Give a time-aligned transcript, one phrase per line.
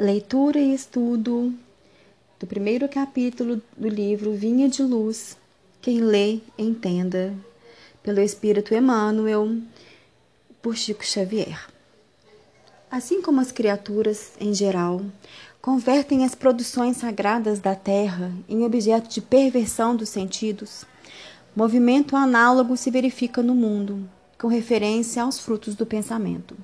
[0.00, 1.52] Leitura e estudo
[2.38, 5.36] do primeiro capítulo do livro Vinha de Luz.
[5.82, 7.34] Quem lê, entenda.
[8.00, 9.56] Pelo Espírito Emmanuel,
[10.62, 11.68] por Chico Xavier.
[12.88, 15.02] Assim como as criaturas, em geral,
[15.60, 20.84] convertem as produções sagradas da terra em objeto de perversão dos sentidos,
[21.56, 26.56] movimento análogo se verifica no mundo, com referência aos frutos do pensamento.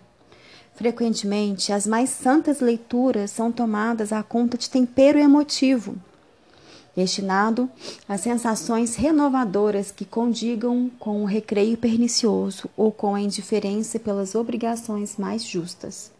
[0.74, 5.94] Frequentemente, as mais santas leituras são tomadas à conta de tempero emotivo,
[6.96, 7.70] destinado
[8.08, 15.16] a sensações renovadoras que condigam com o recreio pernicioso ou com a indiferença pelas obrigações
[15.16, 16.10] mais justas.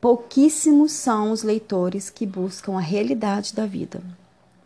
[0.00, 4.02] Pouquíssimos são os leitores que buscam a realidade da vida.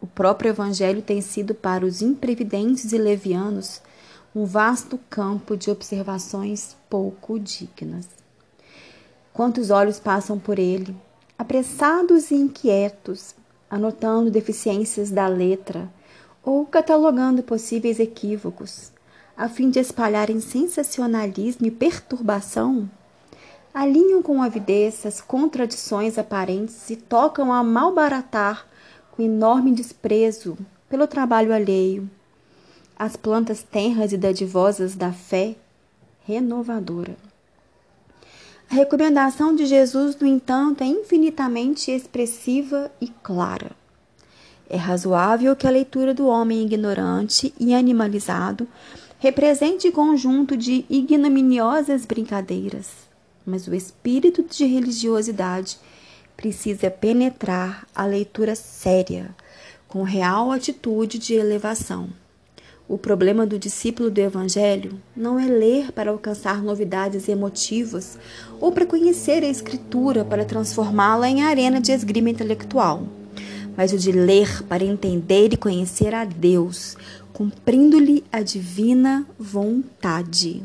[0.01, 3.81] O próprio Evangelho tem sido para os imprevidentes e levianos
[4.35, 8.22] um vasto campo de observações pouco dignas.
[9.33, 10.95] Quantos olhos passam por ele,
[11.39, 13.35] apressados e inquietos,
[13.71, 15.91] anotando deficiências da letra
[16.45, 18.93] ou catalogando possíveis equívocos,
[19.37, 22.91] a fim de espalharem sensacionalismo e perturbação?
[23.73, 28.67] Alinham com avidez as contradições aparentes e tocam a malbaratar
[29.13, 32.11] com enorme desprezo pelo trabalho alheio
[33.03, 35.57] as plantas tenras e dadivosas da fé
[36.25, 37.17] renovadora.
[38.73, 43.73] A recomendação de Jesus, no entanto, é infinitamente expressiva e clara.
[44.67, 48.67] É razoável que a leitura do homem ignorante e animalizado
[49.19, 52.89] represente conjunto de ignominiosas brincadeiras,
[53.45, 55.79] mas o espírito de religiosidade
[56.35, 59.37] precisa penetrar a leitura séria,
[59.87, 62.09] com real atitude de elevação.
[62.93, 68.19] O problema do discípulo do Evangelho não é ler para alcançar novidades emotivas
[68.61, 73.05] ou para conhecer a Escritura para transformá-la em arena de esgrima intelectual,
[73.75, 76.95] mas o de ler para entender e conhecer a Deus,
[77.33, 80.63] cumprindo-lhe a divina vontade.